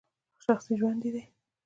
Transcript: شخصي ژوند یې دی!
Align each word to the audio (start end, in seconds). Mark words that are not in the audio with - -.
شخصي 0.45 0.73
ژوند 0.79 1.01
یې 1.05 1.11
دی! 1.15 1.23